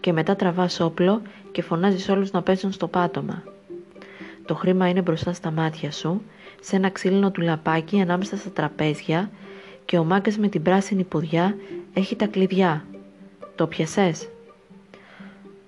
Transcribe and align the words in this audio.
και 0.00 0.12
μετά 0.12 0.36
τραβάς 0.36 0.80
όπλο 0.80 1.22
και 1.52 1.62
φωνάζεις 1.62 2.08
όλους 2.08 2.30
να 2.30 2.42
πέσουν 2.42 2.72
στο 2.72 2.88
πάτωμα. 2.88 3.42
Το 4.46 4.54
χρήμα 4.54 4.88
είναι 4.88 5.00
μπροστά 5.00 5.32
στα 5.32 5.50
μάτια 5.50 5.92
σου 5.92 6.22
σε 6.64 6.76
ένα 6.76 6.90
ξύλινο 6.90 7.30
του 7.30 7.40
λαπάκι 7.40 8.00
ανάμεσα 8.00 8.36
στα 8.36 8.50
τραπέζια 8.50 9.30
και 9.84 9.98
ο 9.98 10.04
μάγκας 10.04 10.38
με 10.38 10.48
την 10.48 10.62
πράσινη 10.62 11.04
ποδιά 11.04 11.56
έχει 11.94 12.16
τα 12.16 12.26
κλειδιά. 12.26 12.84
Το 13.54 13.66
πιασες; 13.66 14.28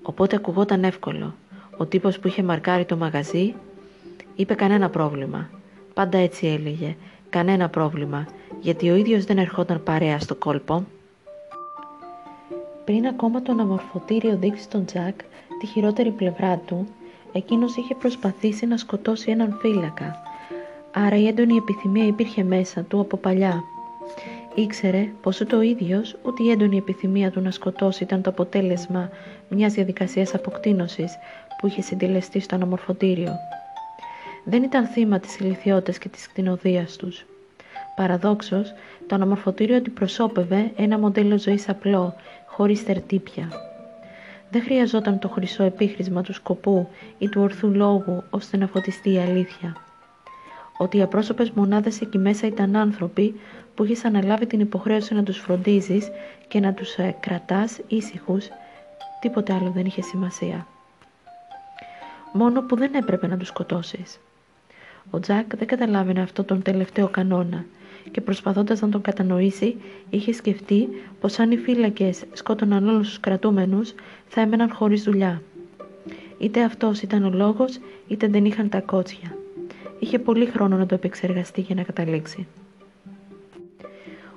Οπότε 0.02 0.36
ακουγόταν 0.36 0.84
εύκολο. 0.84 1.34
Ο 1.76 1.86
τύπος 1.86 2.18
που 2.18 2.28
είχε 2.28 2.42
μαρκάρει 2.42 2.84
το 2.84 2.96
μαγαζί 2.96 3.54
είπε 4.36 4.54
κανένα 4.54 4.90
πρόβλημα. 4.90 5.50
Πάντα 5.94 6.18
έτσι 6.18 6.46
έλεγε. 6.46 6.96
Κανένα 7.30 7.68
πρόβλημα. 7.68 8.26
Γιατί 8.60 8.90
ο 8.90 8.94
ίδιος 8.96 9.24
δεν 9.24 9.38
ερχόταν 9.38 9.82
παρέα 9.82 10.20
στο 10.20 10.34
κόλπο. 10.34 10.84
Πριν 12.84 13.06
ακόμα 13.06 13.42
το 13.42 13.52
αναμορφωτήριο 13.52 14.36
δείξει 14.36 14.62
στον 14.62 14.84
Τζακ 14.84 15.14
τη 15.60 15.66
χειρότερη 15.66 16.10
πλευρά 16.10 16.56
του, 16.56 16.88
εκείνος 17.32 17.76
είχε 17.76 17.94
προσπαθήσει 17.94 18.66
να 18.66 18.76
σκοτώσει 18.76 19.30
έναν 19.30 19.56
φύλακα 19.60 20.22
άρα 20.94 21.16
η 21.16 21.26
έντονη 21.26 21.56
επιθυμία 21.56 22.06
υπήρχε 22.06 22.42
μέσα 22.42 22.82
του 22.82 23.00
από 23.00 23.16
παλιά. 23.16 23.64
Ήξερε 24.54 25.08
πως 25.22 25.40
ούτε 25.40 25.56
ο 25.56 25.60
ίδιος, 25.60 26.16
ούτε 26.22 26.42
η 26.42 26.50
έντονη 26.50 26.76
επιθυμία 26.76 27.30
του 27.30 27.40
να 27.40 27.50
σκοτώσει 27.50 28.02
ήταν 28.02 28.22
το 28.22 28.30
αποτέλεσμα 28.30 29.10
μιας 29.48 29.72
διαδικασίας 29.72 30.34
αποκτήνωσης 30.34 31.18
που 31.58 31.66
είχε 31.66 31.82
συντελεστεί 31.82 32.40
στο 32.40 32.54
αναμορφωτήριο. 32.54 33.32
Δεν 34.44 34.62
ήταν 34.62 34.86
θύμα 34.86 35.18
της 35.18 35.38
ηλικιότητας 35.38 35.98
και 35.98 36.08
της 36.08 36.28
κτηνοδίας 36.28 36.96
τους. 36.96 37.26
Παραδόξως, 37.96 38.72
το 39.06 39.14
αναμορφωτήριο 39.14 39.76
αντιπροσώπευε 39.76 40.70
ένα 40.76 40.98
μοντέλο 40.98 41.38
ζωής 41.38 41.68
απλό, 41.68 42.14
χωρίς 42.46 42.84
τερτύπια. 42.84 43.48
Δεν 44.50 44.62
χρειαζόταν 44.62 45.18
το 45.18 45.28
χρυσό 45.28 45.62
επίχρησμα 45.62 46.22
του 46.22 46.32
σκοπού 46.32 46.88
ή 47.18 47.28
του 47.28 47.42
ορθού 47.42 47.70
λόγου 47.70 48.22
ώστε 48.30 48.56
να 48.56 48.66
φωτιστεί 48.66 49.12
η 49.12 49.18
αλήθεια 49.18 49.83
ότι 50.76 50.96
οι 50.96 51.02
απρόσωπες 51.02 51.50
μονάδες 51.50 52.00
εκεί 52.00 52.18
μέσα 52.18 52.46
ήταν 52.46 52.76
άνθρωποι 52.76 53.40
που 53.74 53.84
είχες 53.84 54.04
αναλάβει 54.04 54.46
την 54.46 54.60
υποχρέωση 54.60 55.14
να 55.14 55.22
τους 55.22 55.38
φροντίζεις 55.38 56.08
και 56.48 56.60
να 56.60 56.72
τους 56.72 56.94
ε, 56.94 57.16
κρατάς 57.20 57.80
ήσυχους, 57.88 58.48
τίποτε 59.20 59.52
άλλο 59.52 59.70
δεν 59.70 59.86
είχε 59.86 60.02
σημασία. 60.02 60.66
Μόνο 62.32 62.62
που 62.62 62.76
δεν 62.76 62.94
έπρεπε 62.94 63.26
να 63.26 63.36
τους 63.36 63.48
σκοτώσεις. 63.48 64.20
Ο 65.10 65.20
Τζακ 65.20 65.56
δεν 65.56 65.66
καταλάβαινε 65.66 66.20
αυτό 66.20 66.44
τον 66.44 66.62
τελευταίο 66.62 67.08
κανόνα 67.08 67.64
και 68.10 68.20
προσπαθώντας 68.20 68.80
να 68.80 68.88
τον 68.88 69.00
κατανοήσει 69.00 69.76
είχε 70.10 70.32
σκεφτεί 70.32 70.88
πως 71.20 71.38
αν 71.38 71.50
οι 71.50 71.56
φύλακες 71.56 72.24
σκότωναν 72.32 72.88
όλους 72.88 73.08
τους 73.08 73.20
κρατούμενους 73.20 73.94
θα 74.28 74.40
έμεναν 74.40 74.70
χωρίς 74.72 75.02
δουλειά. 75.02 75.42
Είτε 76.38 76.62
αυτός 76.62 77.02
ήταν 77.02 77.24
ο 77.24 77.30
λόγος 77.30 77.78
είτε 78.08 78.26
δεν 78.26 78.44
είχαν 78.44 78.68
τα 78.68 78.80
κότσια 78.80 79.36
είχε 80.04 80.18
πολύ 80.18 80.46
χρόνο 80.46 80.76
να 80.76 80.86
το 80.86 80.94
επεξεργαστεί 80.94 81.60
για 81.60 81.74
να 81.74 81.82
καταλήξει. 81.82 82.46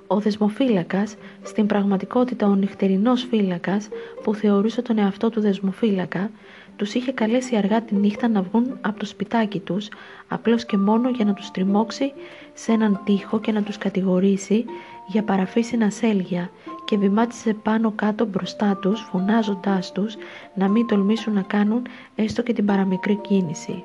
Ο 0.07 0.19
δεσμοφύλακας, 0.19 1.15
στην 1.43 1.65
πραγματικότητα 1.65 2.47
ο 2.47 2.55
νυχτερινός 2.55 3.23
φύλακας 3.29 3.87
που 4.23 4.33
θεωρούσε 4.33 4.81
τον 4.81 4.97
εαυτό 4.97 5.29
του 5.29 5.41
δεσμοφύλακα, 5.41 6.31
τους 6.75 6.93
είχε 6.93 7.11
καλέσει 7.11 7.55
αργά 7.55 7.81
τη 7.81 7.95
νύχτα 7.95 8.27
να 8.27 8.41
βγουν 8.41 8.77
από 8.81 8.99
το 8.99 9.05
σπιτάκι 9.05 9.59
τους, 9.59 9.87
απλώς 10.27 10.65
και 10.65 10.77
μόνο 10.77 11.09
για 11.09 11.25
να 11.25 11.33
τους 11.33 11.51
τριμώξει 11.51 12.13
σε 12.53 12.71
έναν 12.71 13.01
τοίχο 13.05 13.39
και 13.39 13.51
να 13.51 13.63
τους 13.63 13.77
κατηγορήσει 13.77 14.65
για 15.07 15.23
παραφύσινα 15.23 15.85
ασέλγια 15.85 16.49
και 16.85 16.97
βημάτισε 16.97 17.53
πάνω 17.53 17.91
κάτω 17.95 18.25
μπροστά 18.25 18.77
τους, 18.81 19.01
φωνάζοντάς 19.01 19.91
τους 19.91 20.15
να 20.55 20.67
μην 20.67 20.87
τολμήσουν 20.87 21.33
να 21.33 21.41
κάνουν 21.41 21.81
έστω 22.15 22.41
και 22.41 22.53
την 22.53 22.65
παραμικρή 22.65 23.15
κίνηση 23.15 23.83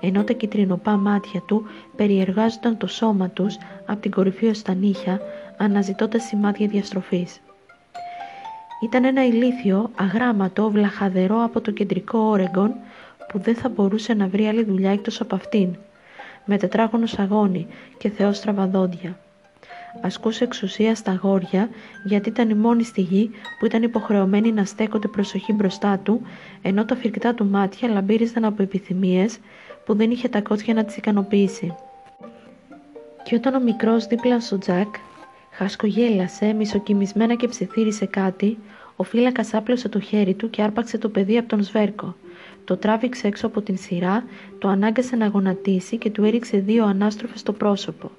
ενώ 0.00 0.24
τα 0.24 0.32
κυτρινοπά 0.32 0.96
μάτια 0.96 1.40
του 1.40 1.66
περιεργάζονταν 1.96 2.76
το 2.76 2.86
σώμα 2.86 3.28
τους 3.28 3.56
από 3.86 4.00
την 4.00 4.10
κορυφή 4.10 4.46
ως 4.46 4.62
τα 4.62 4.74
νύχια, 4.74 5.20
αναζητώντας 5.56 6.22
σημάδια 6.22 6.66
διαστροφής. 6.66 7.40
Ήταν 8.82 9.04
ένα 9.04 9.26
ηλίθιο, 9.26 9.90
αγράμματο, 9.96 10.70
βλαχαδερό 10.70 11.42
από 11.44 11.60
το 11.60 11.70
κεντρικό 11.70 12.18
Όρεγκον 12.18 12.74
που 13.28 13.38
δεν 13.38 13.54
θα 13.54 13.68
μπορούσε 13.68 14.14
να 14.14 14.26
βρει 14.28 14.46
άλλη 14.46 14.64
δουλειά 14.64 14.90
εκτός 14.90 15.20
από 15.20 15.34
αυτήν, 15.34 15.76
με 16.44 16.56
τετράγωνος 16.56 17.10
σαγόνι 17.10 17.66
και 17.98 18.08
θεόστραβα 18.08 18.66
δόντια. 18.66 19.18
Ασκούσε 20.00 20.44
εξουσία 20.44 20.94
στα 20.94 21.18
γόρια 21.22 21.68
γιατί 22.04 22.28
ήταν 22.28 22.50
η 22.50 22.54
μόνη 22.54 22.84
στη 22.84 23.00
γη 23.00 23.30
που 23.58 23.66
ήταν 23.66 23.82
υποχρεωμένη 23.82 24.52
να 24.52 24.64
στέκονται 24.64 25.08
προσοχή 25.08 25.52
μπροστά 25.52 25.98
του 25.98 26.22
ενώ 26.62 26.84
τα 26.84 26.96
φυρκτά 26.96 27.34
του 27.34 27.46
μάτια 27.46 27.88
λαμπύριζαν 27.88 28.44
από 28.44 28.62
επιθυμίες 28.62 29.38
που 29.88 29.94
δεν 29.94 30.10
είχε 30.10 30.28
τα 30.28 30.40
κότσια 30.40 30.74
να 30.74 30.84
τις 30.84 30.96
ικανοποιήσει. 30.96 31.74
Και 33.22 33.34
όταν 33.34 33.54
ο 33.54 33.60
μικρός 33.60 34.06
δίπλα 34.06 34.40
στο 34.40 34.58
Τζακ 34.58 34.94
χασκογέλασε, 35.50 36.52
μισοκιμισμένα 36.52 37.34
και 37.34 37.48
ψιθύρισε 37.48 38.06
κάτι, 38.06 38.58
ο 38.96 39.02
φύλακας 39.02 39.54
άπλωσε 39.54 39.88
το 39.88 40.00
χέρι 40.00 40.34
του 40.34 40.50
και 40.50 40.62
άρπαξε 40.62 40.98
το 40.98 41.08
παιδί 41.08 41.38
από 41.38 41.48
τον 41.48 41.62
σβέρκο. 41.62 42.16
Το 42.64 42.76
τράβηξε 42.76 43.26
έξω 43.26 43.46
από 43.46 43.60
την 43.60 43.76
σειρά, 43.78 44.24
το 44.58 44.68
ανάγκασε 44.68 45.16
να 45.16 45.26
γονατίσει 45.26 45.96
και 45.96 46.10
του 46.10 46.24
έριξε 46.24 46.58
δύο 46.58 46.84
ανάστροφες 46.84 47.40
στο 47.40 47.52
πρόσωπο. 47.52 48.10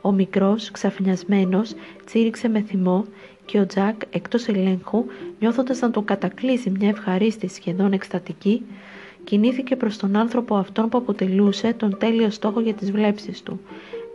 Ο 0.00 0.12
μικρός, 0.12 0.70
ξαφνιασμένος, 0.70 1.74
τσίριξε 2.04 2.48
με 2.48 2.60
θυμό 2.60 3.04
και 3.44 3.60
ο 3.60 3.66
Τζακ, 3.66 4.00
εκτός 4.10 4.48
ελέγχου, 4.48 5.04
νιώθοντας 5.40 5.80
να 5.80 5.90
το 5.90 6.02
κατακλείσει 6.02 6.70
μια 6.70 6.88
ευχαρίστηση 6.88 7.54
σχεδόν 7.54 7.92
εκστατική, 7.92 8.62
κινήθηκε 9.24 9.76
προς 9.76 9.96
τον 9.96 10.16
άνθρωπο 10.16 10.56
αυτόν 10.56 10.88
που 10.88 10.98
αποτελούσε 10.98 11.72
τον 11.72 11.98
τέλειο 11.98 12.30
στόχο 12.30 12.60
για 12.60 12.74
τις 12.74 12.90
βλέψεις 12.90 13.42
του. 13.42 13.60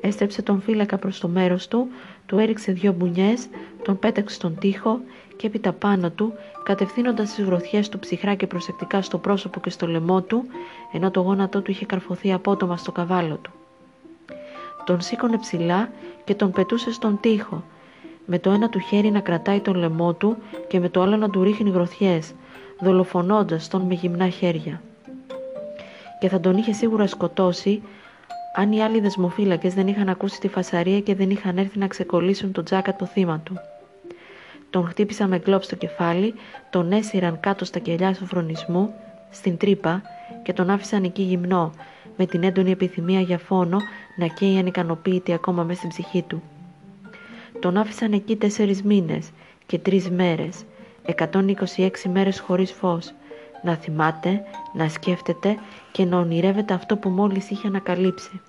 Έστρεψε 0.02 0.42
τον 0.42 0.62
φύλακα 0.62 0.98
προς 0.98 1.20
το 1.20 1.28
μέρος 1.28 1.68
του, 1.68 1.88
του 2.26 2.38
έριξε 2.38 2.72
δυο 2.72 2.92
μπουνιές, 2.92 3.48
τον 3.84 4.00
πέταξε 4.00 4.36
στον 4.36 4.58
τοίχο 4.60 5.00
και 5.36 5.48
έπειτα 5.48 5.72
πάνω 5.72 6.10
του, 6.10 6.34
κατευθύνοντας 6.64 7.34
τις 7.34 7.46
γροθιές 7.46 7.90
του 7.90 8.00
ψυχρά 8.00 8.36
και 8.36 8.48
προσεκτικά 8.48 9.02
στο 9.02 9.18
πρόσωπο 9.18 9.60
και 9.60 9.70
στο 9.70 9.88
λαιμό 9.88 10.22
του, 10.22 10.44
ενώ 10.92 11.12
το 11.12 11.22
γόνατό 11.22 11.62
του 11.62 11.72
είχε 11.72 11.86
καρφωθεί 11.86 12.34
απότομα 12.34 12.78
στο 12.78 12.92
καβάλο 12.92 13.36
του. 13.42 13.52
Τον 14.86 15.02
σήκωνε 15.02 15.38
ψηλά 15.38 15.92
και 16.24 16.36
τον 16.36 16.52
πετούσε 16.52 16.92
στον 16.92 17.20
τοίχο, 17.22 17.64
με 18.26 18.40
το 18.40 18.52
ένα 18.52 18.70
του 18.70 18.80
χέρι 18.80 19.12
να 19.12 19.20
κρατάει 19.20 19.60
τον 19.60 19.76
λαιμό 19.76 20.14
του 20.14 20.38
και 20.68 20.80
με 20.80 20.90
το 20.90 21.02
άλλο 21.02 21.18
να 21.18 21.30
του 21.30 21.44
ρίχνει 21.44 21.70
γροθιές, 21.70 22.34
δολοφονώντας 22.80 23.68
τον 23.68 23.82
με 23.82 23.94
γυμνά 23.94 24.30
χέρια 24.30 24.82
και 26.20 26.30
θα 26.30 26.40
τον 26.40 26.58
είχε 26.58 26.72
σίγουρα 26.72 27.08
σκοτώσει 27.08 27.82
αν 28.56 28.72
οι 28.72 28.82
άλλοι 28.82 29.00
δεσμοφύλακες 29.00 29.74
δεν 29.74 29.88
είχαν 29.88 30.10
ακούσει 30.10 30.40
τη 30.40 30.48
φασαρία 30.48 31.00
και 31.00 31.16
δεν 31.16 31.30
είχαν 31.30 31.58
έρθει 31.58 31.80
να 31.80 31.88
ξεκολλήσουν 31.88 32.52
τον 32.52 32.64
Τζακ 32.64 32.94
το 32.94 33.06
θύμα 33.06 33.40
του. 33.44 33.54
Τον 34.70 34.88
χτύπησαν 34.88 35.30
με 35.30 35.40
γκλόπ 35.40 35.64
στο 35.64 35.76
κεφάλι, 35.76 36.34
τον 36.70 36.92
έσυραν 36.92 37.40
κάτω 37.40 37.66
στα 37.66 37.80
κελιά 37.80 38.14
φρονισμού, 38.14 38.94
στην 39.30 39.58
τρύπα 39.58 40.02
και 40.44 40.54
τον 40.54 40.70
άφησαν 40.70 41.04
εκεί 41.04 41.22
γυμνό, 41.22 41.72
με 42.18 42.26
την 42.26 42.44
έντονη 42.44 42.72
επιθυμία 42.72 43.20
για 43.20 43.38
φόνο 43.38 43.78
να 44.18 44.28
καίει 44.28 44.58
ανικανοποίητη 44.58 45.34
ακόμα 45.34 45.64
μέσα 45.64 45.78
στην 45.78 45.90
ψυχή 45.90 46.22
του. 46.22 46.42
Τον 47.60 47.78
άφησαν 47.78 48.14
εκεί 48.14 48.36
τέσσερις 48.36 48.84
μήνες 48.84 49.30
και 49.66 49.78
τρεις 49.80 50.10
μέρες, 50.10 50.64
126 51.06 51.90
μέρες 52.12 52.40
χωρίς 52.40 52.72
φως, 52.72 53.14
να 53.64 53.76
θυμάται, 53.76 54.44
να 54.74 54.90
σκέφτεται 54.90 55.58
και 55.92 56.06
να 56.06 56.18
ονειρεύεται 56.18 56.74
αυτό 56.74 56.98
που 56.98 57.10
μόλις 57.10 57.50
είχε 57.50 57.68
ανακαλύψει. 57.68 58.42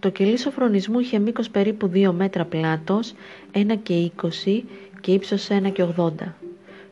Το 0.00 0.08
κελί 0.10 0.38
σοφρονισμού 0.38 0.98
είχε 0.98 1.18
μήκος 1.18 1.50
περίπου 1.50 1.90
2 1.94 2.12
μέτρα 2.12 2.44
πλάτος, 2.44 3.14
1 3.52 3.76
και 3.82 3.94
20 3.94 4.64
και 5.00 5.12
ύψος 5.12 5.48
1 5.50 5.70
και 5.72 5.82
80. 5.96 6.10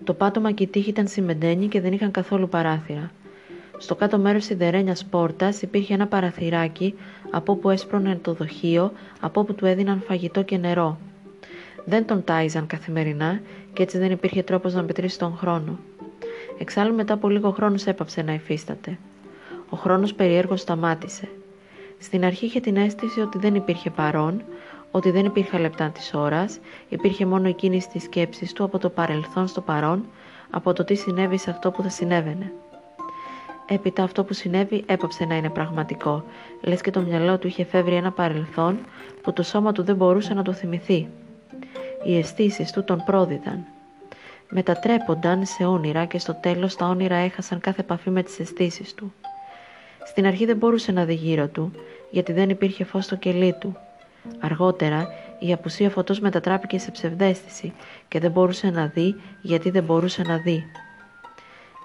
Το 0.04 0.14
πάτωμα 0.14 0.52
και 0.52 0.62
η 0.62 0.66
τύχη 0.66 0.90
ήταν 0.90 1.08
σημεντένοι 1.08 1.66
και 1.68 1.80
δεν 1.80 1.92
είχαν 1.92 2.10
καθόλου 2.10 2.48
παράθυρα. 2.48 3.10
Στο 3.78 3.94
κάτω 3.94 4.18
μέρος 4.18 4.44
σιδερένιας 4.44 5.04
πόρτας 5.04 5.62
υπήρχε 5.62 5.94
ένα 5.94 6.06
παραθυράκι 6.06 6.94
από 7.30 7.52
όπου 7.52 7.70
έσπρωνε 7.70 8.18
το 8.22 8.32
δοχείο, 8.32 8.92
από 9.20 9.40
όπου 9.40 9.54
του 9.54 9.66
έδιναν 9.66 10.02
φαγητό 10.06 10.42
και 10.42 10.56
νερό. 10.56 10.98
Δεν 11.84 12.06
τον 12.06 12.24
τάιζαν 12.24 12.66
καθημερινά 12.66 13.40
και 13.72 13.82
έτσι 13.82 13.98
δεν 13.98 14.10
υπήρχε 14.10 14.42
τρόπος 14.42 14.74
να 14.74 14.82
μετρήσει 14.82 15.18
τον 15.18 15.36
χρόνο. 15.36 15.78
Εξάλλου 16.60 16.94
μετά 16.94 17.14
από 17.14 17.28
λίγο 17.28 17.50
χρόνο 17.50 17.74
έπαψε 17.84 18.22
να 18.22 18.32
υφίσταται. 18.32 18.98
Ο 19.68 19.76
χρόνος 19.76 20.14
περιέργως 20.14 20.60
σταμάτησε. 20.60 21.28
Στην 21.98 22.24
αρχή 22.24 22.44
είχε 22.44 22.60
την 22.60 22.76
αίσθηση 22.76 23.20
ότι 23.20 23.38
δεν 23.38 23.54
υπήρχε 23.54 23.90
παρόν, 23.90 24.42
ότι 24.90 25.10
δεν 25.10 25.24
υπήρχε 25.24 25.58
λεπτά 25.58 25.88
της 25.90 26.14
ώρας, 26.14 26.58
υπήρχε 26.88 27.26
μόνο 27.26 27.48
η 27.48 27.52
κίνηση 27.52 27.88
της 27.88 28.02
σκέψης 28.02 28.52
του 28.52 28.64
από 28.64 28.78
το 28.78 28.88
παρελθόν 28.88 29.46
στο 29.46 29.60
παρόν, 29.60 30.04
από 30.50 30.72
το 30.72 30.84
τι 30.84 30.94
συνέβη 30.94 31.38
σε 31.38 31.50
αυτό 31.50 31.70
που 31.70 31.82
θα 31.82 31.88
συνέβαινε. 31.88 32.52
Έπειτα 33.66 34.02
αυτό 34.02 34.24
που 34.24 34.32
συνέβη 34.32 34.84
έπαψε 34.86 35.24
να 35.24 35.36
είναι 35.36 35.50
πραγματικό, 35.50 36.24
λες 36.60 36.80
και 36.80 36.90
το 36.90 37.00
μυαλό 37.00 37.38
του 37.38 37.46
είχε 37.46 37.64
φεύγει 37.64 37.94
ένα 37.94 38.12
παρελθόν 38.12 38.78
που 39.22 39.32
το 39.32 39.42
σώμα 39.42 39.72
του 39.72 39.82
δεν 39.82 39.96
μπορούσε 39.96 40.34
να 40.34 40.42
το 40.42 40.52
θυμηθεί. 40.52 41.08
Οι 42.04 42.18
αισθήσεις 42.18 42.72
του 42.72 42.84
τον 42.84 43.02
πρόδιδαν. 43.06 43.64
Μετατρέπονταν 44.50 45.46
σε 45.46 45.64
όνειρα 45.64 46.04
και 46.04 46.18
στο 46.18 46.34
τέλος 46.34 46.76
τα 46.76 46.86
όνειρα 46.86 47.16
έχασαν 47.16 47.60
κάθε 47.60 47.80
επαφή 47.80 48.10
με 48.10 48.22
τις 48.22 48.38
αισθήσεις 48.38 48.94
του. 48.94 49.12
Στην 50.06 50.26
αρχή 50.26 50.44
δεν 50.44 50.56
μπορούσε 50.56 50.92
να 50.92 51.04
δει 51.04 51.14
γύρω 51.14 51.48
του, 51.48 51.72
γιατί 52.10 52.32
δεν 52.32 52.50
υπήρχε 52.50 52.84
φως 52.84 53.04
στο 53.04 53.16
κελί 53.16 53.54
του. 53.60 53.76
Αργότερα, 54.40 55.08
η 55.38 55.52
απουσία 55.52 55.90
φωτός 55.90 56.20
μετατράπηκε 56.20 56.78
σε 56.78 56.90
ψευδέστηση 56.90 57.72
και 58.08 58.20
δεν 58.20 58.30
μπορούσε 58.30 58.70
να 58.70 58.86
δει 58.86 59.14
γιατί 59.42 59.70
δεν 59.70 59.84
μπορούσε 59.84 60.22
να 60.22 60.36
δει. 60.36 60.64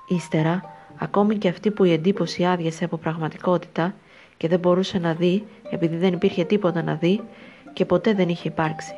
Ύστερα, 0.07 0.61
ακόμη 0.97 1.38
και 1.38 1.47
αυτή 1.47 1.71
που 1.71 1.83
η 1.83 1.91
εντύπωση 1.91 2.45
άδειασε 2.45 2.85
από 2.85 2.97
πραγματικότητα 2.97 3.94
και 4.38 4.47
δεν 4.47 4.59
μπορούσε 4.59 4.97
να 4.97 5.13
δει 5.13 5.47
επειδή 5.69 5.95
δεν 5.95 6.13
υπήρχε 6.13 6.44
τίποτα 6.44 6.83
να 6.83 6.95
δει 6.95 7.21
και 7.73 7.85
ποτέ 7.85 8.13
δεν 8.13 8.29
είχε 8.29 8.47
υπάρξει. 8.47 8.94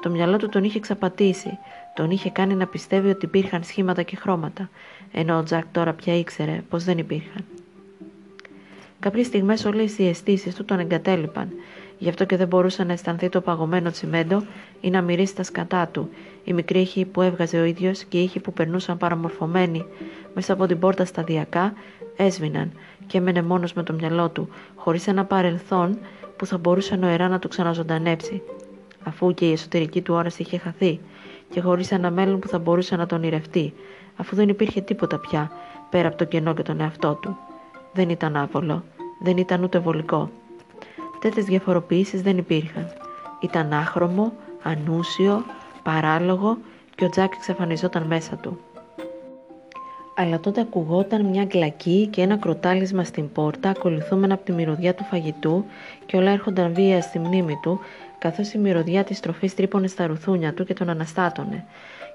Το 0.00 0.10
μυαλό 0.10 0.36
του 0.36 0.48
τον 0.48 0.64
είχε 0.64 0.78
εξαπατήσει, 0.78 1.58
τον 1.96 2.10
είχε 2.10 2.30
κάνει 2.30 2.54
να 2.54 2.66
πιστεύει 2.66 3.08
ότι 3.08 3.24
υπήρχαν 3.24 3.64
σχήματα 3.64 4.02
και 4.02 4.16
χρώματα, 4.16 4.70
ενώ 5.12 5.38
ο 5.38 5.42
Τζακ 5.42 5.64
τώρα 5.72 5.92
πια 5.92 6.18
ήξερε 6.18 6.62
πως 6.68 6.84
δεν 6.84 6.98
υπήρχαν. 6.98 7.44
Κάποιες 9.00 9.26
στιγμές 9.26 9.64
όλες 9.64 9.98
οι 9.98 10.08
αισθήσεις 10.08 10.54
του 10.54 10.64
τον 10.64 10.78
εγκατέλειπαν, 10.78 11.48
γι' 11.98 12.08
αυτό 12.08 12.24
και 12.24 12.36
δεν 12.36 12.48
μπορούσε 12.48 12.84
να 12.84 12.92
αισθανθεί 12.92 13.28
το 13.28 13.40
παγωμένο 13.40 13.90
τσιμέντο 13.90 14.42
ή 14.80 14.90
να 14.90 15.02
μυρίσει 15.02 15.34
τα 15.34 15.42
σκατά 15.42 15.88
του, 15.92 16.10
η 16.44 16.52
μικρή 16.52 16.80
ήχη 16.80 17.04
που 17.04 17.22
έβγαζε 17.22 17.58
ο 17.58 17.64
ίδιος 17.64 18.04
και 18.04 18.18
οι 18.18 18.22
ήχοι 18.22 18.40
που 18.40 18.52
περνούσαν 18.52 18.96
παραμορφωμένοι 18.96 19.84
μέσα 20.34 20.52
από 20.52 20.66
την 20.66 20.78
πόρτα 20.78 21.04
σταδιακά 21.04 21.72
έσβηναν 22.16 22.72
και 23.06 23.18
έμενε 23.18 23.42
μόνος 23.42 23.72
με 23.72 23.82
το 23.82 23.92
μυαλό 23.92 24.28
του, 24.28 24.48
χωρίς 24.74 25.06
ένα 25.06 25.24
παρελθόν 25.24 25.98
που 26.36 26.46
θα 26.46 26.58
μπορούσε 26.58 26.96
νοερά 26.96 27.28
να 27.28 27.38
του 27.38 27.48
ξαναζωντανέψει, 27.48 28.42
αφού 29.02 29.34
και 29.34 29.48
η 29.48 29.52
εσωτερική 29.52 30.02
του 30.02 30.14
όραση 30.14 30.42
είχε 30.42 30.58
χαθεί, 30.58 31.00
και 31.50 31.60
χωρίς 31.60 31.92
ένα 31.92 32.10
μέλλον 32.10 32.38
που 32.38 32.48
θα 32.48 32.58
μπορούσε 32.58 32.96
να 32.96 33.06
τον 33.06 33.22
ηρευτεί, 33.22 33.74
αφού 34.16 34.36
δεν 34.36 34.48
υπήρχε 34.48 34.80
τίποτα 34.80 35.18
πια 35.18 35.50
πέρα 35.90 36.08
από 36.08 36.16
το 36.16 36.24
κενό 36.24 36.54
και 36.54 36.62
τον 36.62 36.80
εαυτό 36.80 37.14
του. 37.14 37.36
Δεν 37.92 38.08
ήταν 38.08 38.36
άβολο, 38.36 38.84
δεν 39.22 39.36
ήταν 39.36 39.62
ούτε 39.62 39.78
βολικό. 39.78 40.30
Τέτοιες 41.20 41.44
διαφοροποιήσεις 41.44 42.22
δεν 42.22 42.38
υπήρχαν. 42.38 42.92
Ήταν 43.40 43.72
άχρωμο, 43.72 44.32
ανούσιο, 44.62 45.44
παράλογο 45.82 46.58
και 46.94 47.04
ο 47.04 47.08
Τζάκ 47.08 47.32
εξαφανιζόταν 47.34 48.02
μέσα 48.02 48.36
του. 48.36 48.58
Αλλά 50.18 50.40
τότε 50.40 50.60
ακουγόταν 50.60 51.24
μια 51.24 51.44
γκλακή 51.44 52.06
και 52.06 52.20
ένα 52.20 52.36
κροτάλισμα 52.36 53.04
στην 53.04 53.32
πόρτα 53.32 53.68
ακολουθούμενα 53.68 54.34
από 54.34 54.44
τη 54.44 54.52
μυρωδιά 54.52 54.94
του 54.94 55.04
φαγητού 55.04 55.64
και 56.06 56.16
όλα 56.16 56.30
έρχονταν 56.30 56.74
βία 56.74 57.00
στη 57.00 57.18
μνήμη 57.18 57.58
του 57.62 57.80
καθώς 58.18 58.52
η 58.52 58.58
μυρωδιά 58.58 59.04
της 59.04 59.20
τροφής 59.20 59.54
τρύπωνε 59.54 59.86
στα 59.86 60.06
ρουθούνια 60.06 60.54
του 60.54 60.64
και 60.64 60.74
τον 60.74 60.88
αναστάτωνε. 60.88 61.64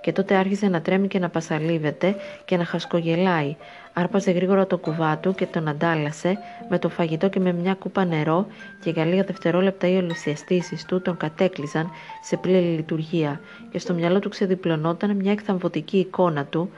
Και 0.01 0.12
τότε 0.12 0.36
άρχισε 0.36 0.68
να 0.68 0.81
τρέμει 0.81 1.07
και 1.07 1.19
να 1.19 1.30
πασαλίβεται 1.30 2.15
και 2.45 2.57
να 2.57 2.65
χασκογελάει. 2.65 3.56
Άρπαζε 3.94 4.31
γρήγορα 4.31 4.68
το 4.68 4.77
κουβά 4.77 5.18
του 5.18 5.33
και 5.33 5.45
τον 5.45 5.68
αντάλλασε 5.68 6.38
με 6.69 6.80
το 6.80 6.89
φαγητό 6.89 7.30
και 7.30 7.39
με 7.39 7.53
μια 7.53 7.74
κούπα 7.74 8.06
νερό 8.06 8.48
και 8.83 8.89
για 8.89 9.06
λίγα 9.06 9.24
δευτερόλεπτα 9.24 9.88
οι 9.88 9.98
όλες 9.98 10.25
οι 10.25 10.62
του 10.88 11.01
τον 11.01 11.18
κατέκλυζαν 11.18 11.89
σε 12.21 12.38
πλήρη 12.38 12.65
λειτουργία. 12.65 13.39
Και 13.71 13.80
στο 13.80 13.94
μυαλό 13.94 14.19
του 14.19 14.30
ξεδιπλωνόταν 14.30 15.15
μια 15.15 15.31
εκθαμβωτική 15.31 15.98
εικόνα 15.98 16.45
του. 16.45 16.71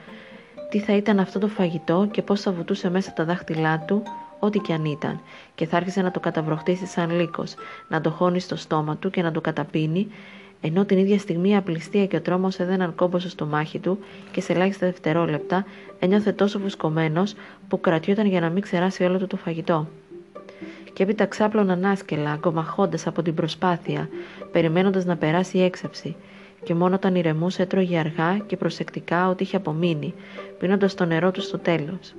Τι 0.69 0.79
θα 0.79 0.93
ήταν 0.93 1.19
αυτό 1.19 1.39
το 1.39 1.47
φαγητό 1.47 2.07
και 2.11 2.21
πώς 2.21 2.41
θα 2.41 2.51
βουτούσε 2.51 2.89
μέσα 2.89 3.13
τα 3.13 3.23
δάχτυλά 3.23 3.79
του 3.79 4.03
ό,τι 4.44 4.60
και 4.60 4.74
αν 4.74 4.86
ήταν, 4.86 5.19
και 5.56 5.66
θα 5.66 5.78
άρχισε 5.78 6.01
να 6.01 6.12
το 6.12 6.19
καταβροχτήσει 6.19 6.86
σαν 6.86 7.12
λύκος, 7.19 7.54
να 7.88 8.01
το 8.01 8.10
χώνει 8.10 8.40
στο 8.40 8.56
στόμα 8.56 8.98
του 8.98 9.10
και 9.10 9.22
να 9.22 9.31
το 9.31 9.42
καταπίνει, 9.42 10.07
ενώ 10.62 10.86
την 10.86 10.98
ίδια 10.98 11.19
στιγμή 11.19 11.50
η 11.50 11.56
απληστία 11.56 12.06
και 12.06 12.16
ο 12.16 12.22
τρόμος 12.22 12.60
έδαιναν 12.60 12.95
κόμπο 12.95 13.19
στο 13.19 13.30
στομάχι 13.30 13.80
του 13.80 14.00
και 14.31 14.42
σε 14.42 14.54
ελάχιστα 14.54 14.86
δευτερόλεπτα 14.86 15.66
ένιωθε 16.00 16.31
τόσο 16.31 16.60
φουσκωμένος 16.60 17.34
που 17.68 17.80
κρατιόταν 17.80 18.25
για 18.28 18.40
να 18.40 18.50
μην 18.50 18.62
ξεράσει 18.62 19.04
όλο 19.04 19.18
του 19.18 19.28
το 19.28 19.38
φαγητό. 19.38 19.88
Και 20.94 21.04
έπειτα 21.04 21.26
ξάπλωναν 21.26 21.85
άσκελα, 21.85 22.31
αγκομαχώντας 22.31 23.07
από 23.07 23.21
την 23.21 23.33
προσπάθεια, 23.33 24.09
περιμένοντας 24.52 25.06
να 25.06 25.18
περάσει 25.18 25.57
η 25.57 25.64
έξαψη, 25.64 26.16
και 26.64 26.73
μόνο 26.73 26.95
όταν 26.95 27.16
ηρεμούσε 27.16 27.62
έτρωγε 27.62 28.00
αργά 28.00 28.38
και 28.38 28.57
προσεκτικά 28.57 29.30
ό,τι 29.30 29.44
είχε 29.44 29.56
απομείνει, 29.56 30.14
πίνοντας 30.59 30.94
το 30.94 31.06
νερό 31.06 31.31
του 31.31 31.42
στο 31.42 31.57
τέλος. 31.57 32.14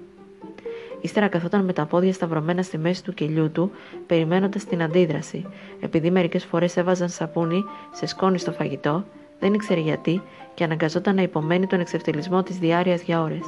Ύστερα 1.05 1.29
καθόταν 1.29 1.65
με 1.65 1.73
τα 1.73 1.87
πόδια 1.87 2.13
σταυρωμένα 2.13 2.63
στη 2.63 2.79
μέση 2.79 3.05
του 3.05 3.15
κελιού 3.15 3.51
του, 3.51 3.71
περιμένοντας 4.07 4.65
την 4.65 4.83
αντίδραση. 4.83 5.47
Επειδή 5.81 6.11
μερικές 6.11 6.45
φορές 6.45 6.77
έβαζαν 6.77 7.09
σαπούνι 7.09 7.65
σε 7.93 8.07
σκόνη 8.07 8.39
στο 8.39 8.53
φαγητό, 8.53 9.05
δεν 9.41 9.55
ήξερε 9.55 9.81
γιατί 9.81 10.23
και 10.55 10.65
αναγκαζόταν 10.65 11.15
να 11.15 11.23
υπομένει 11.23 11.67
τον 11.67 11.81
εξευτελισμό 11.81 12.43
της 12.43 12.59
διάρκειας 12.59 13.03
για 13.03 13.23
ώρες. 13.23 13.43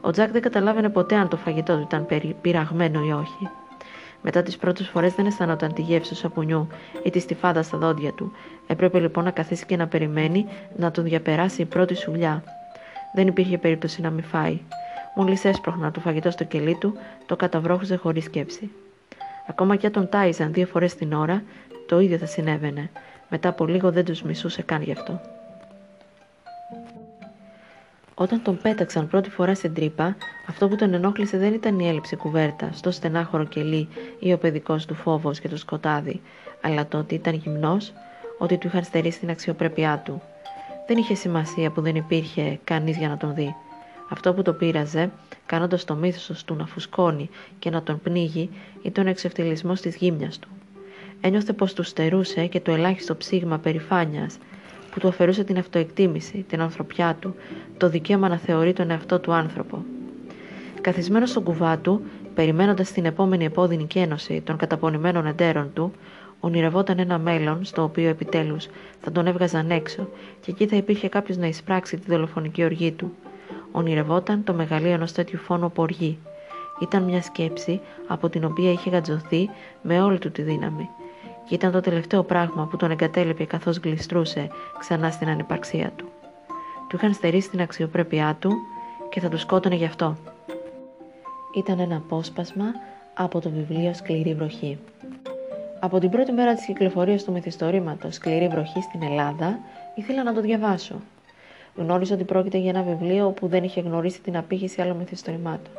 Ο 0.00 0.10
Τζακ 0.10 0.30
δεν 0.30 0.42
καταλάβαινε 0.42 0.88
ποτέ 0.88 1.16
αν 1.16 1.28
το 1.28 1.36
φαγητό 1.36 1.76
του 1.76 1.82
ήταν 1.82 2.06
πειραγμένο 2.40 3.04
ή 3.04 3.12
όχι. 3.12 3.48
Μετά 4.22 4.42
τις 4.42 4.56
πρώτες 4.56 4.88
φορές 4.88 5.14
δεν 5.14 5.26
αισθανόταν 5.26 5.72
τη 5.72 5.82
γεύση 5.82 6.10
του 6.10 6.16
σαπουνιού 6.16 6.68
ή 7.02 7.10
τη 7.10 7.18
στιφάδα 7.18 7.62
στα 7.62 7.78
δόντια 7.78 8.12
του. 8.12 8.32
Έπρεπε 8.66 9.00
λοιπόν 9.00 9.24
να 9.24 9.30
καθίσει 9.30 9.66
και 9.66 9.76
να 9.76 9.86
περιμένει 9.86 10.46
να 10.76 10.90
τον 10.90 11.04
διαπεράσει 11.04 11.62
η 11.62 11.64
πρώτη 11.64 11.94
σουλιά. 11.94 12.42
Δεν 13.14 13.26
υπήρχε 13.26 13.58
περίπτωση 13.58 14.00
να 14.00 14.10
μην 14.10 14.24
φάει. 14.24 14.60
Μόλις 15.20 15.44
έσπρωχνα 15.44 15.90
το 15.90 16.00
φαγητό 16.00 16.30
στο 16.30 16.44
κελί 16.44 16.74
του, 16.74 16.96
το 17.26 17.36
καταβρόχουζε 17.36 17.96
χωρίς 17.96 18.24
σκέψη. 18.24 18.70
Ακόμα 19.46 19.76
και 19.76 19.86
αν 19.86 19.92
τον 19.92 20.08
τάιζαν 20.08 20.52
δύο 20.52 20.66
φορές 20.66 20.94
την 20.94 21.12
ώρα, 21.12 21.42
το 21.86 22.00
ίδιο 22.00 22.18
θα 22.18 22.26
συνέβαινε. 22.26 22.90
Μετά 23.28 23.48
από 23.48 23.66
λίγο 23.66 23.92
δεν 23.92 24.04
τους 24.04 24.22
μισούσε 24.22 24.62
καν 24.62 24.82
γι' 24.82 24.92
αυτό. 24.92 25.20
Όταν 28.14 28.42
τον 28.42 28.58
πέταξαν 28.62 29.08
πρώτη 29.08 29.30
φορά 29.30 29.54
στην 29.54 29.74
τρύπα, 29.74 30.16
αυτό 30.48 30.68
που 30.68 30.76
τον 30.76 30.94
ενόχλησε 30.94 31.38
δεν 31.38 31.54
ήταν 31.54 31.78
η 31.78 31.88
έλλειψη 31.88 32.16
κουβέρτα, 32.16 32.70
στο 32.72 32.90
στενάχωρο 32.90 33.44
κελί 33.44 33.88
ή 34.18 34.32
ο 34.32 34.38
παιδικός 34.38 34.86
του 34.86 34.94
φόβος 34.94 35.40
και 35.40 35.48
το 35.48 35.56
σκοτάδι, 35.56 36.20
αλλά 36.60 36.86
το 36.86 36.98
ότι 36.98 37.14
ήταν 37.14 37.34
γυμνός, 37.34 37.92
ότι 38.38 38.56
του 38.56 38.66
είχαν 38.66 38.84
στερήσει 38.84 39.18
την 39.18 39.30
αξιοπρέπειά 39.30 40.02
του. 40.04 40.22
Δεν 40.86 40.96
είχε 40.96 41.14
σημασία 41.14 41.70
που 41.70 41.80
δεν 41.80 41.96
υπήρχε 41.96 42.58
κανείς 42.64 42.96
για 42.96 43.08
να 43.08 43.16
τον 43.16 43.34
δει. 43.34 43.54
Αυτό 44.08 44.34
που 44.34 44.42
το 44.42 44.52
πείραζε, 44.52 45.10
κάνοντας 45.46 45.84
το 45.84 45.94
μύθος 45.94 46.44
του 46.44 46.54
να 46.54 46.66
φουσκώνει 46.66 47.30
και 47.58 47.70
να 47.70 47.82
τον 47.82 48.00
πνίγει, 48.00 48.50
ήταν 48.82 49.06
ο 49.06 49.08
εξευτελισμός 49.08 49.80
της 49.80 49.96
γύμνιας 49.96 50.38
του. 50.38 50.48
Ένιωθε 51.20 51.52
πως 51.52 51.72
του 51.72 51.82
στερούσε 51.82 52.46
και 52.46 52.60
το 52.60 52.72
ελάχιστο 52.72 53.16
ψήγμα 53.16 53.58
περηφάνειας, 53.58 54.38
που 54.90 55.00
του 55.00 55.08
αφαιρούσε 55.08 55.44
την 55.44 55.58
αυτοεκτίμηση, 55.58 56.44
την 56.48 56.60
ανθρωπιά 56.60 57.16
του, 57.20 57.34
το 57.76 57.88
δικαίωμα 57.88 58.28
να 58.28 58.38
θεωρεί 58.38 58.72
τον 58.72 58.90
εαυτό 58.90 59.18
του 59.18 59.32
άνθρωπο. 59.32 59.84
Καθισμένος 60.80 61.30
στον 61.30 61.42
κουβά 61.42 61.78
του, 61.78 62.02
περιμένοντας 62.34 62.92
την 62.92 63.04
επόμενη 63.04 63.44
επώδυνη 63.44 63.84
κένωση 63.84 64.40
των 64.40 64.56
καταπονημένων 64.56 65.26
εντέρων 65.26 65.70
του, 65.74 65.92
ονειρευόταν 66.40 66.98
ένα 66.98 67.18
μέλλον 67.18 67.64
στο 67.64 67.82
οποίο 67.82 68.08
επιτέλους 68.08 68.66
θα 69.00 69.12
τον 69.12 69.26
έβγαζαν 69.26 69.70
έξω 69.70 70.08
και 70.40 70.50
εκεί 70.50 70.66
θα 70.66 70.76
υπήρχε 70.76 71.08
κάποιος 71.08 71.36
να 71.36 71.46
εισπράξει 71.46 71.96
τη 71.96 72.10
δολοφονική 72.10 72.64
οργή 72.64 72.92
του. 72.92 73.12
Ονειρευόταν 73.72 74.44
το 74.44 74.52
μεγαλείο 74.54 74.92
ενός 74.92 75.12
τέτοιου 75.12 75.38
φόνου 75.38 75.66
από 75.66 75.82
οργή. 75.82 76.18
Ήταν 76.80 77.02
μια 77.02 77.22
σκέψη 77.22 77.80
από 78.06 78.28
την 78.28 78.44
οποία 78.44 78.72
είχε 78.72 78.90
γατζωθεί 78.90 79.50
με 79.82 80.02
όλη 80.02 80.18
του 80.18 80.30
τη 80.30 80.42
δύναμη. 80.42 80.88
Και 81.48 81.54
ήταν 81.54 81.72
το 81.72 81.80
τελευταίο 81.80 82.22
πράγμα 82.22 82.66
που 82.66 82.76
τον 82.76 82.90
εγκατέλειπε 82.90 83.44
καθώς 83.44 83.76
γλιστρούσε 83.76 84.48
ξανά 84.78 85.10
στην 85.10 85.28
ανυπαρξία 85.28 85.92
του. 85.96 86.08
Του 86.88 86.96
είχαν 86.96 87.14
στερήσει 87.14 87.50
την 87.50 87.60
αξιοπρέπειά 87.60 88.36
του 88.38 88.52
και 89.10 89.20
θα 89.20 89.28
του 89.28 89.38
σκότωνε 89.38 89.74
γι' 89.74 89.84
αυτό. 89.84 90.16
Ήταν 91.54 91.78
ένα 91.78 91.96
απόσπασμα 91.96 92.64
από 93.14 93.40
το 93.40 93.50
βιβλίο 93.50 93.94
«Σκληρή 93.94 94.34
βροχή». 94.34 94.78
Από 95.80 95.98
την 95.98 96.10
πρώτη 96.10 96.32
μέρα 96.32 96.54
της 96.54 96.64
κυκλοφορίας 96.64 97.24
του 97.24 97.32
μυθιστορήματος 97.32 98.14
«Σκληρή 98.14 98.48
βροχή» 98.48 98.82
στην 98.82 99.02
Ελλάδα, 99.02 99.58
ήθελα 99.94 100.22
να 100.22 100.34
το 100.34 100.40
διαβάσω. 100.40 101.00
Γνώριζα 101.78 102.14
ότι 102.14 102.24
πρόκειται 102.24 102.58
για 102.58 102.70
ένα 102.70 102.82
βιβλίο 102.82 103.30
που 103.30 103.46
δεν 103.46 103.64
είχε 103.64 103.80
γνωρίσει 103.80 104.20
την 104.20 104.36
απήχηση 104.36 104.80
άλλων 104.80 104.96
μυθιστορημάτων. 104.96 105.72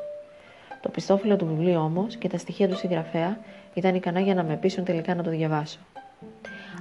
Το 0.82 0.90
πιστόφυλλο 0.90 1.36
του 1.36 1.46
βιβλίου 1.46 1.80
όμως 1.80 2.16
και 2.16 2.28
τα 2.28 2.38
στοιχεία 2.38 2.68
του 2.68 2.78
συγγραφέα 2.78 3.40
ήταν 3.74 3.96
ικανά 3.96 4.20
για 4.20 4.34
να 4.34 4.44
με 4.44 4.56
πείσουν 4.56 4.84
τελικά 4.84 5.16
να 5.16 5.24
το 5.24 5.30
διαβάσω. 5.30 5.80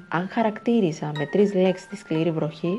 Αν 0.09 0.29
χαρακτήριζα 0.29 1.13
με 1.19 1.27
τρεις 1.27 1.55
λέξεις 1.55 1.89
τη 1.89 1.97
σκληρή 1.97 2.31
βροχή, 2.31 2.79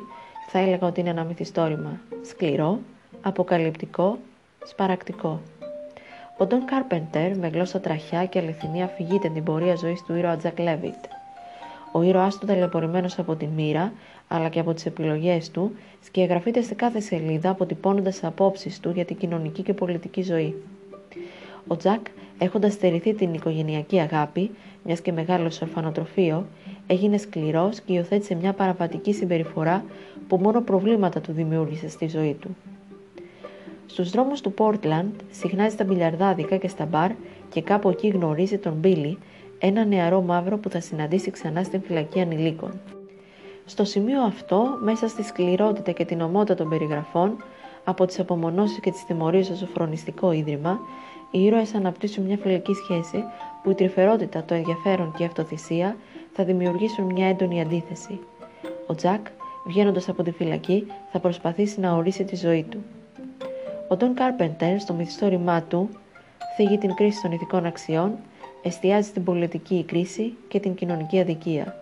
θα 0.49 0.59
έλεγα 0.59 0.87
ότι 0.87 0.99
είναι 0.99 1.09
ένα 1.09 1.23
μυθιστόρημα 1.23 1.99
σκληρό, 2.25 2.79
αποκαλυπτικό, 3.21 4.17
σπαρακτικό. 4.65 5.41
Ο 6.37 6.45
Ντόν 6.45 6.65
Κάρπεντερ 6.65 7.37
με 7.37 7.47
γλώσσα 7.47 7.79
τραχιά 7.79 8.25
και 8.25 8.39
αληθινή 8.39 8.83
αφηγείται 8.83 9.29
την 9.29 9.43
πορεία 9.43 9.75
ζωής 9.75 10.03
του 10.03 10.15
ήρωα 10.15 10.37
Τζακ 10.37 10.59
Λέβιτ. 10.59 11.05
Ο 11.91 12.01
ήρωάς 12.01 12.37
του 12.37 12.45
ταλαιπωρημένος 12.45 13.19
από 13.19 13.35
τη 13.35 13.47
μοίρα 13.47 13.93
αλλά 14.27 14.49
και 14.49 14.59
από 14.59 14.73
τις 14.73 14.85
επιλογές 14.85 15.51
του 15.51 15.71
σκιαγραφείται 16.01 16.61
σε 16.61 16.73
κάθε 16.73 16.99
σελίδα 16.99 17.49
αποτυπώνοντας 17.49 18.23
απόψεις 18.23 18.79
του 18.79 18.89
για 18.89 19.05
την 19.05 19.17
κοινωνική 19.17 19.61
και 19.61 19.73
πολιτική 19.73 20.21
ζωή. 20.21 20.55
Ο 21.67 21.77
Τζακ, 21.77 22.05
έχοντας 22.37 22.73
στερηθεί 22.73 23.13
την 23.13 23.33
οικογενειακή 23.33 23.99
αγάπη, 23.99 24.51
μιας 24.83 25.01
και 25.01 25.11
μεγάλο 25.11 25.51
ορφανοτροφείο, 25.61 26.45
έγινε 26.87 27.17
σκληρός 27.17 27.79
και 27.81 27.93
υιοθέτησε 27.93 28.35
μια 28.35 28.53
παραβατική 28.53 29.13
συμπεριφορά 29.13 29.83
που 30.27 30.37
μόνο 30.37 30.61
προβλήματα 30.61 31.21
του 31.21 31.31
δημιούργησε 31.31 31.89
στη 31.89 32.07
ζωή 32.07 32.33
του. 32.33 32.55
Στους 33.85 34.09
δρόμους 34.09 34.41
του 34.41 34.53
Πόρτλαντ 34.53 35.13
συχνάζει 35.31 35.73
στα 35.73 35.83
μπιλιαρδάδικα 35.83 36.57
και 36.57 36.67
στα 36.67 36.85
μπαρ 36.85 37.11
και 37.49 37.61
κάπου 37.61 37.89
εκεί 37.89 38.07
γνωρίζει 38.07 38.57
τον 38.57 38.73
Μπίλι, 38.73 39.17
ένα 39.59 39.85
νεαρό 39.85 40.21
μαύρο 40.21 40.57
που 40.57 40.69
θα 40.69 40.79
συναντήσει 40.79 41.31
ξανά 41.31 41.63
στην 41.63 41.81
φυλακή 41.81 42.21
ανηλίκων. 42.21 42.79
Στο 43.65 43.83
σημείο 43.83 44.21
αυτό, 44.21 44.77
μέσα 44.83 45.07
στη 45.07 45.23
σκληρότητα 45.23 45.91
και 45.91 46.05
την 46.05 46.21
ομότητα 46.21 46.55
των 46.55 46.69
περιγραφών, 46.69 47.35
από 47.83 48.05
τις 48.05 48.19
απομονώσεις 48.19 48.79
και 48.79 48.91
τις 48.91 49.05
τιμωρίες 49.05 49.45
στο 49.45 49.65
φρονιστικό 49.65 50.31
ίδρυμα, 50.31 50.79
οι 51.31 51.43
ήρωες 51.43 51.73
αναπτύσσουν 51.73 52.23
μια 52.23 52.37
φιλική 52.37 52.73
σχέση 52.73 53.23
που 53.63 53.69
η 53.69 53.73
τρυφερότητα, 53.73 54.43
το 54.43 54.53
ενδιαφέρον 54.53 55.13
και 55.17 55.23
η 55.23 55.25
αυτοθυσία 55.25 55.95
θα 56.33 56.43
δημιουργήσουν 56.43 57.05
μια 57.05 57.27
έντονη 57.27 57.61
αντίθεση. 57.61 58.19
Ο 58.87 58.95
Τζακ, 58.95 59.27
βγαίνοντας 59.65 60.09
από 60.09 60.23
τη 60.23 60.31
φυλακή, 60.31 60.87
θα 61.11 61.19
προσπαθήσει 61.19 61.79
να 61.79 61.93
ορίσει 61.93 62.23
τη 62.23 62.35
ζωή 62.35 62.63
του. 62.63 62.83
Ο 63.87 63.97
Τον 63.97 64.13
Κάρπεντερ, 64.13 64.79
στο 64.79 64.93
μυθιστόρημά 64.93 65.61
του, 65.61 65.89
θίγει 66.55 66.77
την 66.77 66.93
κρίση 66.93 67.21
των 67.21 67.31
ηθικών 67.31 67.65
αξιών, 67.65 68.11
εστιάζει 68.61 69.07
στην 69.07 69.23
πολιτική 69.23 69.83
κρίση 69.87 70.33
και 70.47 70.59
την 70.59 70.75
κοινωνική 70.75 71.19
αδικία. 71.19 71.75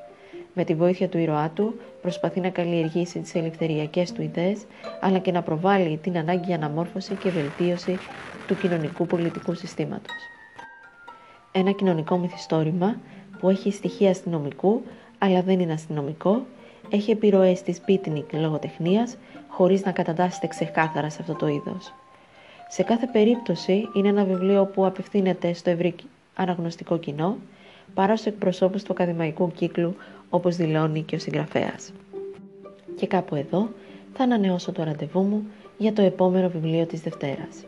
Με 0.53 0.63
τη 0.63 0.73
βοήθεια 0.73 1.09
του 1.09 1.17
ήρωά 1.17 1.49
του, 1.49 1.79
προσπαθεί 2.01 2.39
να 2.39 2.49
καλλιεργήσει 2.49 3.19
τις 3.19 3.35
ελευθεριακές 3.35 4.11
του 4.11 4.21
ιδέες, 4.21 4.65
αλλά 5.01 5.17
και 5.17 5.31
να 5.31 5.41
προβάλλει 5.41 5.97
την 5.97 6.17
ανάγκη 6.17 6.53
αναμόρφωση 6.53 7.15
και 7.15 7.29
βελτίωση 7.29 7.97
του 8.47 8.57
κοινωνικού 8.57 9.05
πολιτικού 9.05 9.53
συστήματος. 9.53 10.15
Ένα 11.51 11.71
κοινωνικό 11.71 12.17
μυθιστόρημα 12.17 12.99
που 13.39 13.49
έχει 13.49 13.71
στοιχεία 13.71 14.09
αστυνομικού, 14.09 14.81
αλλά 15.17 15.41
δεν 15.41 15.59
είναι 15.59 15.73
αστυνομικό, 15.73 16.45
έχει 16.89 17.11
επιρροές 17.11 17.61
της 17.61 17.81
beatnik 17.87 18.25
λογοτεχνίας, 18.31 19.17
χωρίς 19.47 19.85
να 19.85 19.91
κατατάσσεται 19.91 20.47
ξεκάθαρα 20.47 21.09
σε 21.09 21.17
αυτό 21.21 21.33
το 21.33 21.47
είδος. 21.47 21.93
Σε 22.69 22.83
κάθε 22.83 23.09
περίπτωση 23.11 23.89
είναι 23.93 24.07
ένα 24.07 24.23
βιβλίο 24.23 24.65
που 24.65 24.85
απευθύνεται 24.85 25.53
στο 25.53 25.69
ευρύ 25.69 25.95
αναγνωστικό 26.37 26.97
κοινό, 26.97 27.37
παρά 27.93 28.15
στους 28.17 28.31
εκπροσώπους 28.31 28.83
του 28.83 28.91
ακαδημαϊκού 28.93 29.51
κύκλου, 29.51 29.95
όπως 30.29 30.55
δηλώνει 30.55 31.01
και 31.01 31.15
ο 31.15 31.19
συγγραφέας. 31.19 31.91
Και 32.95 33.07
κάπου 33.07 33.35
εδώ 33.35 33.69
θα 34.13 34.23
ανανεώσω 34.23 34.71
το 34.71 34.83
ραντεβού 34.83 35.21
μου 35.21 35.43
για 35.77 35.93
το 35.93 36.01
επόμενο 36.01 36.49
βιβλίο 36.49 36.85
της 36.85 37.01
Δευτέρας. 37.01 37.65